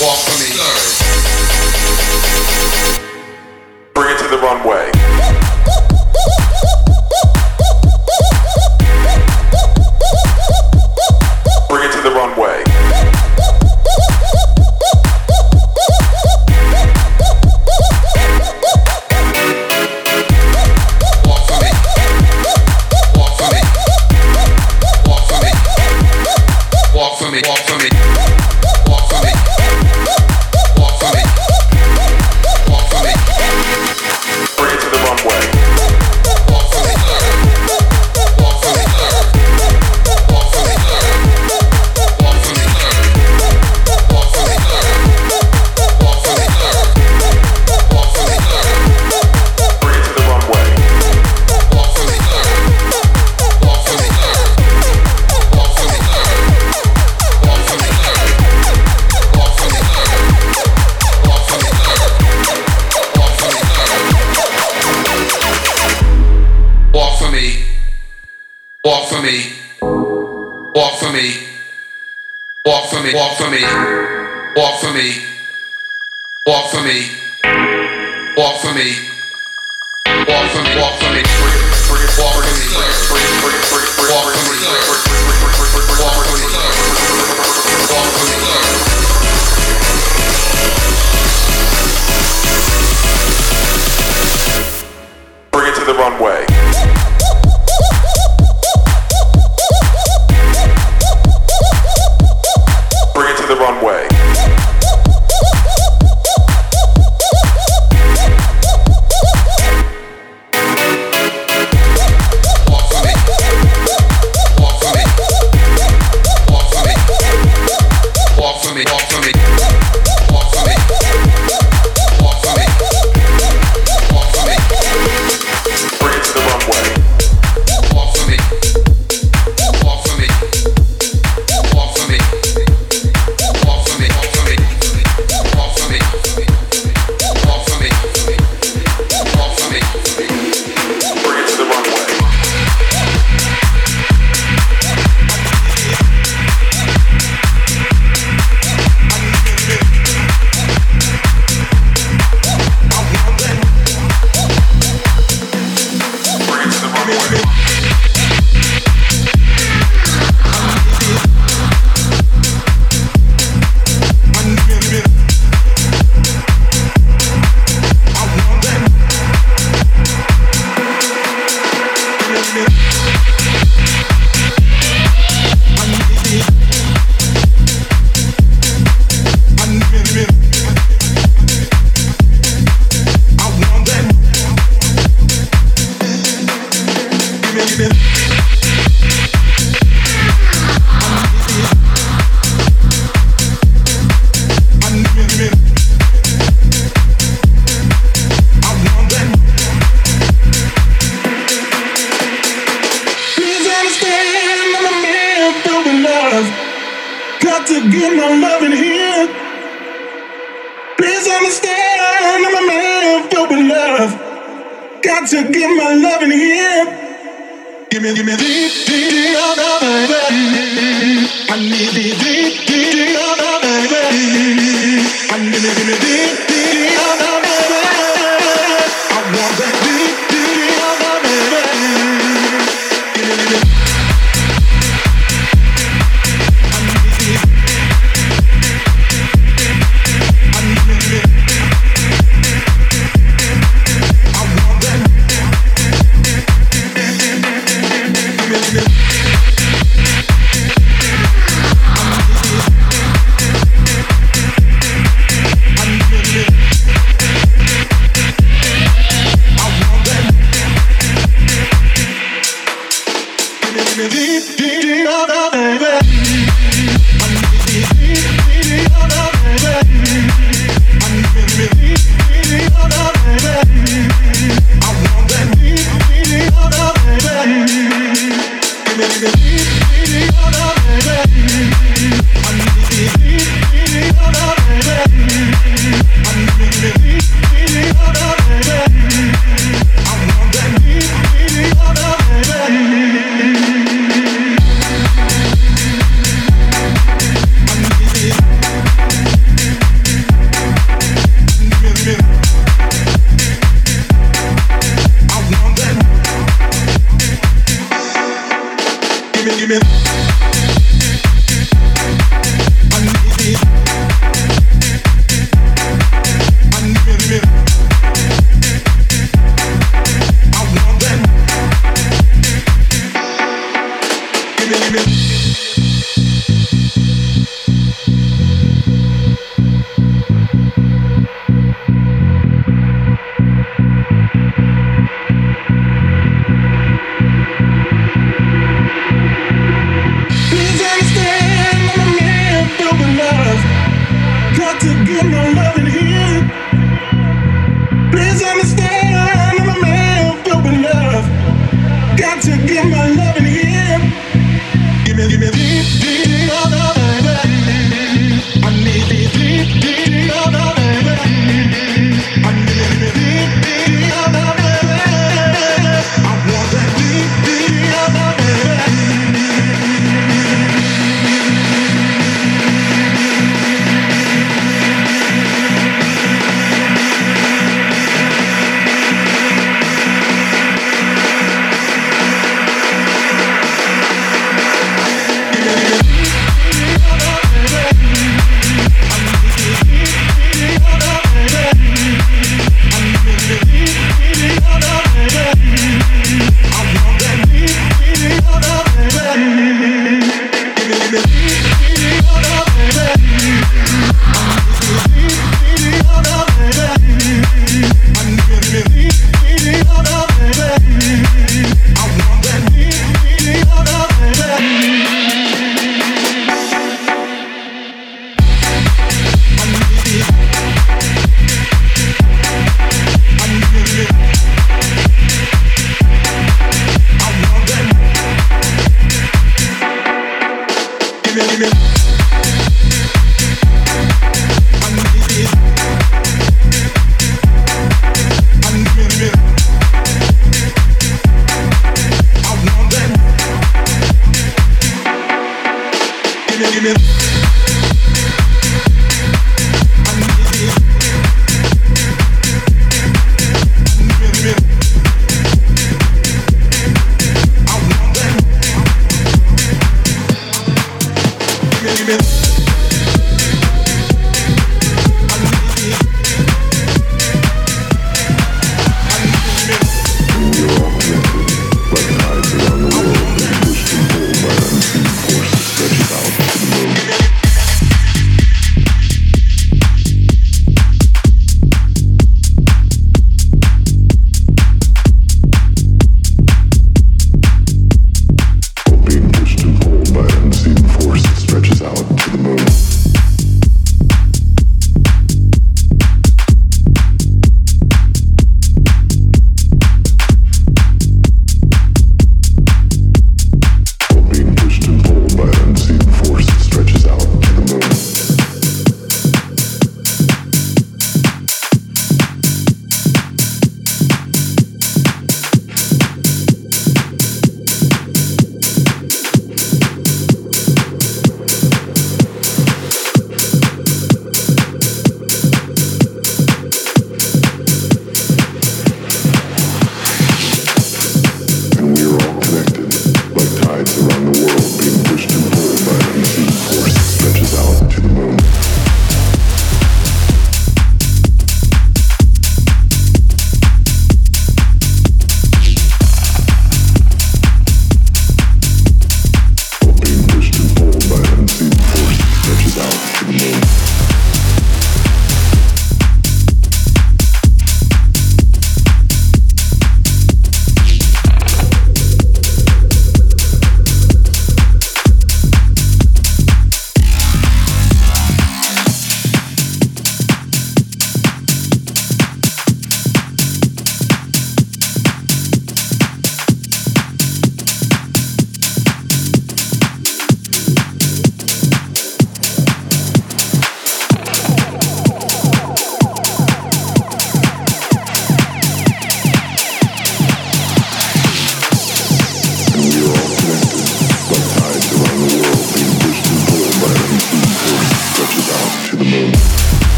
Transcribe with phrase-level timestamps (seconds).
[0.00, 0.50] Walk for me.
[3.94, 4.83] Bring it to the runway.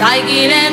[0.00, 0.69] Chavali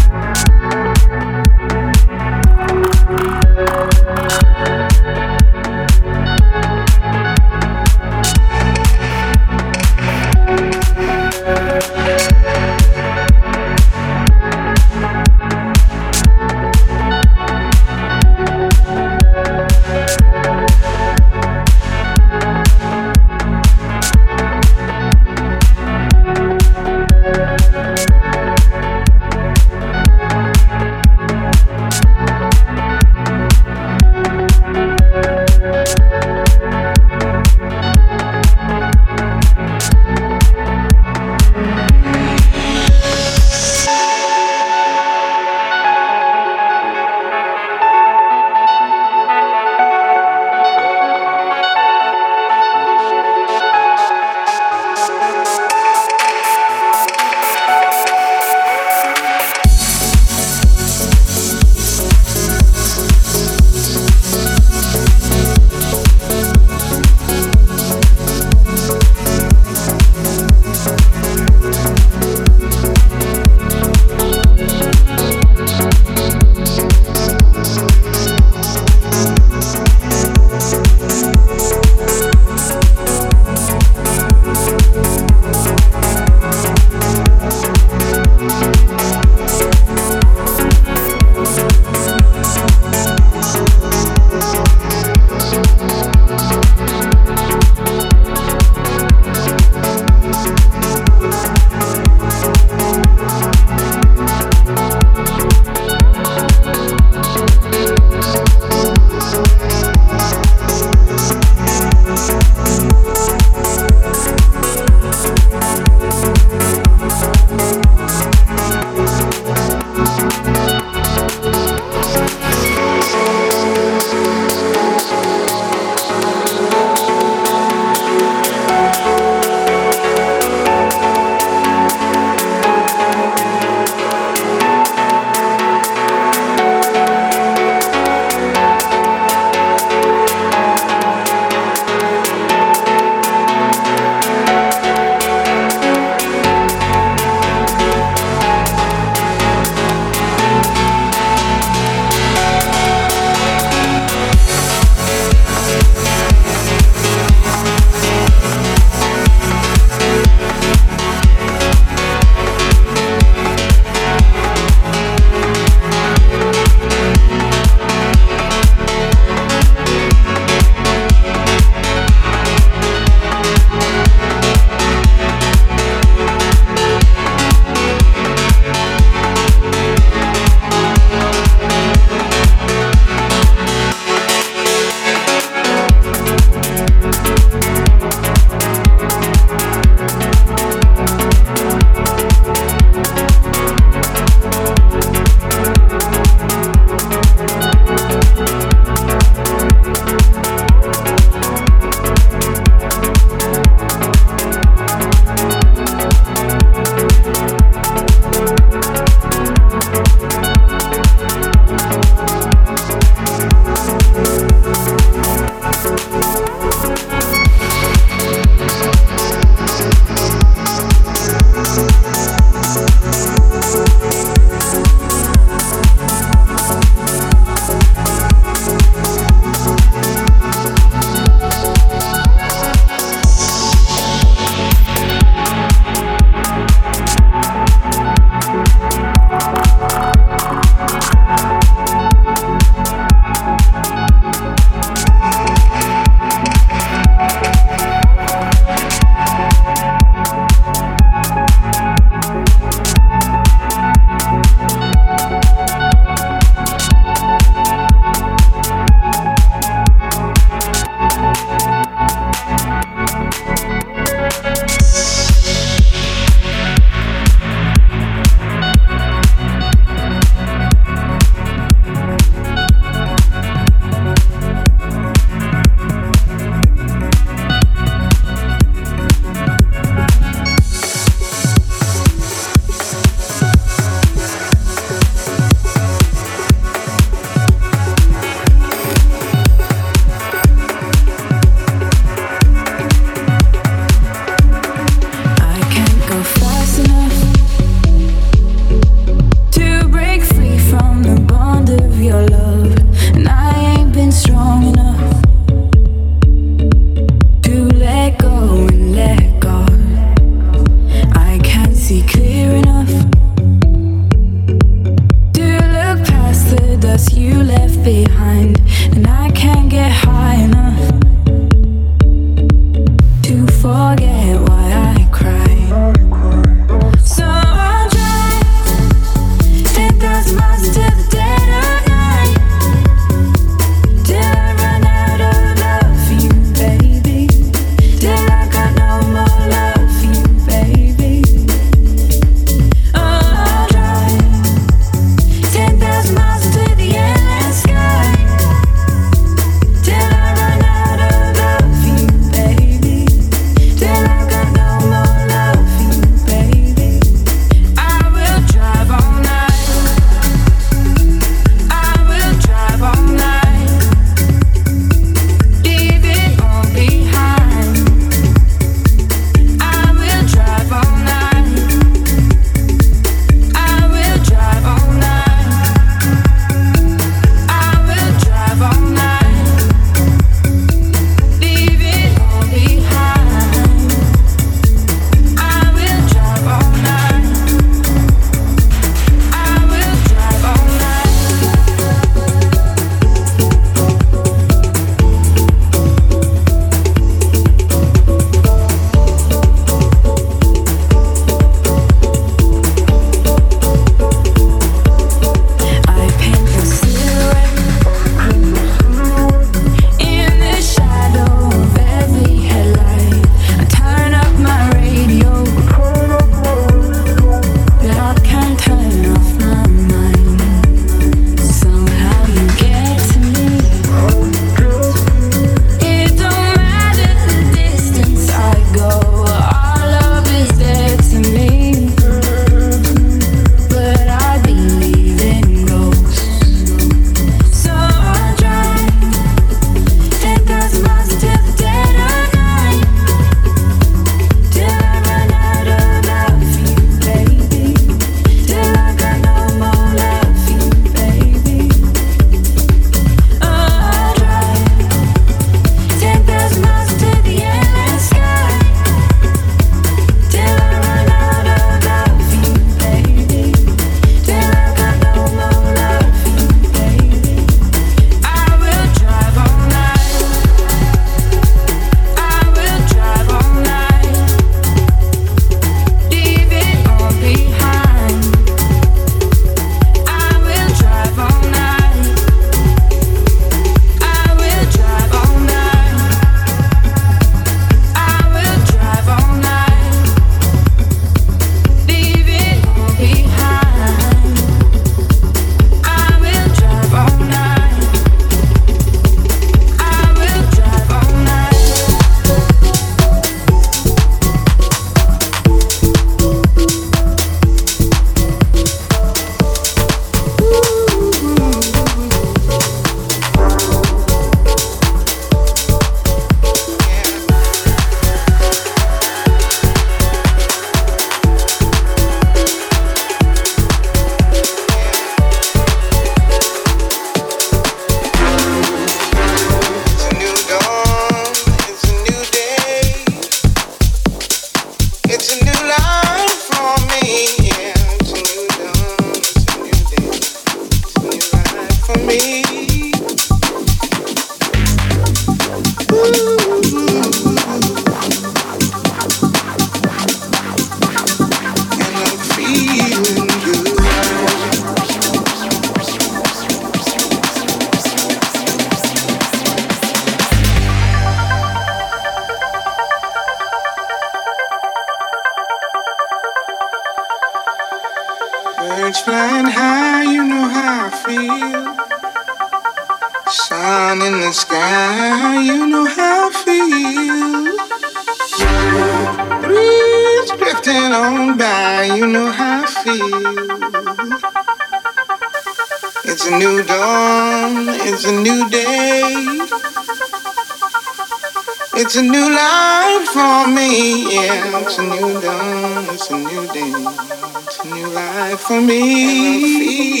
[598.40, 600.00] for me.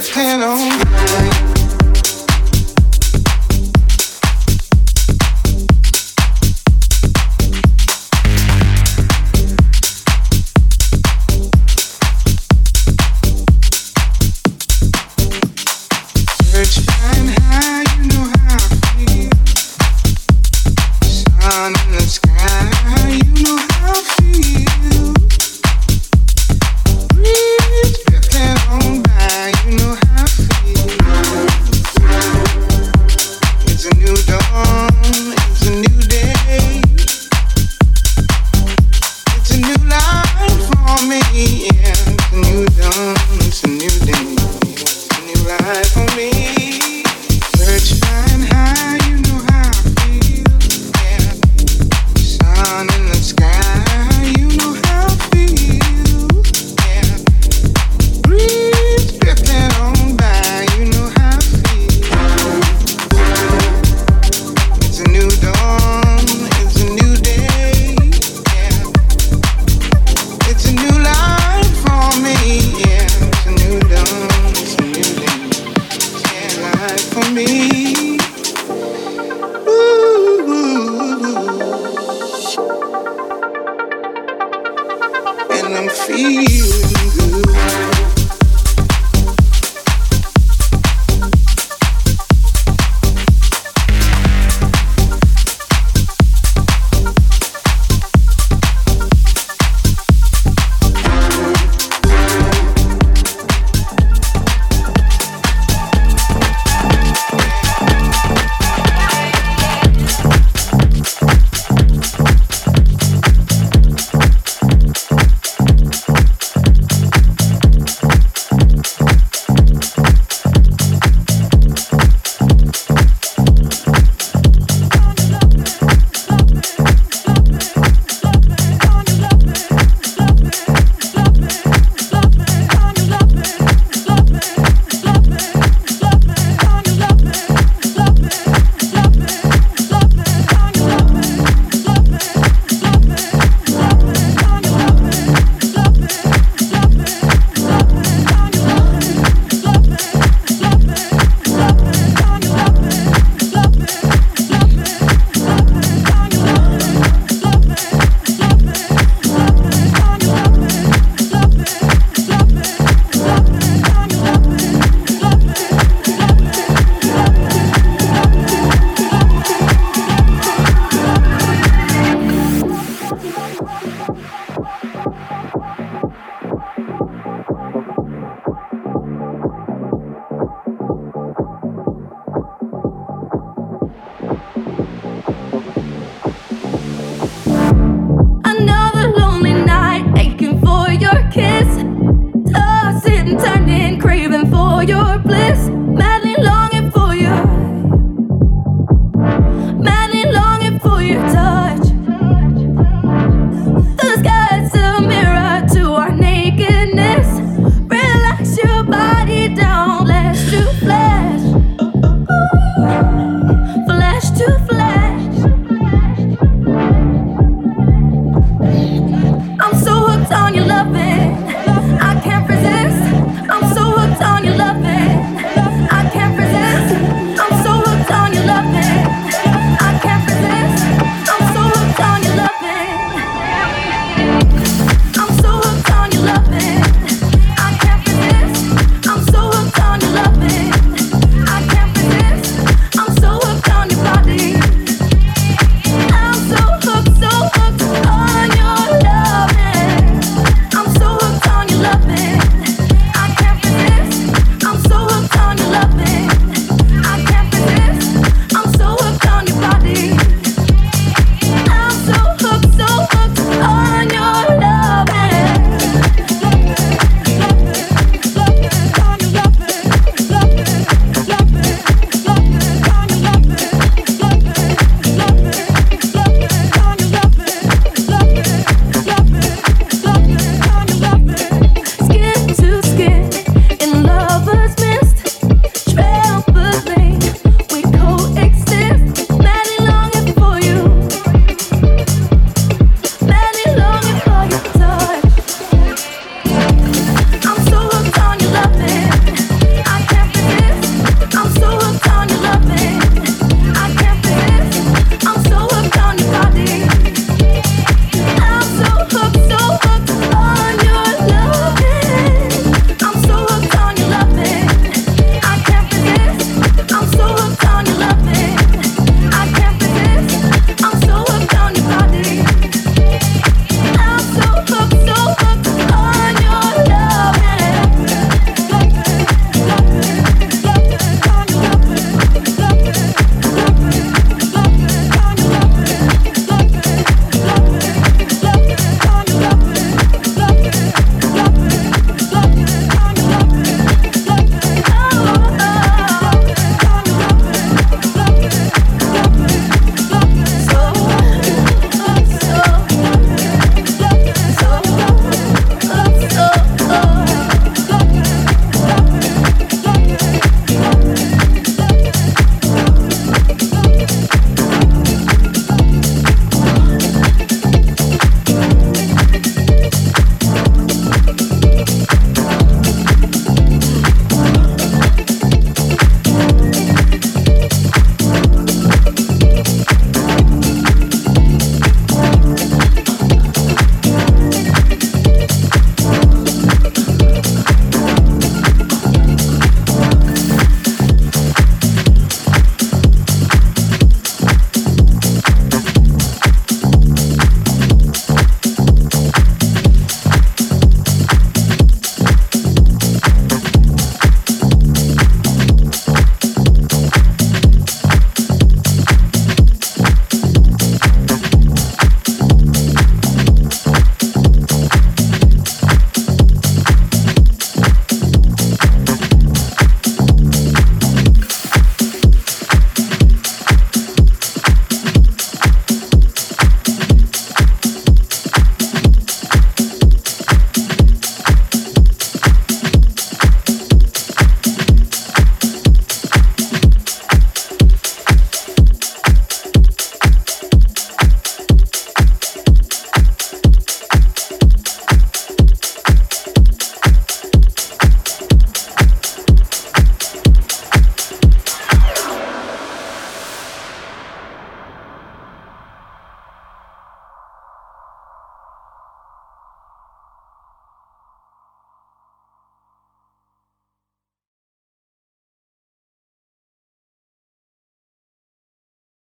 [0.00, 1.37] Feeling good.